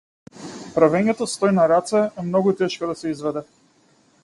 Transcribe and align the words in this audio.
Правењето 0.77 1.27
стој 1.33 1.53
на 1.59 1.67
раце 1.73 2.01
е 2.07 2.25
многу 2.31 2.57
тешко 2.63 2.91
да 2.93 2.99
се 3.03 3.15
изведе. 3.17 3.45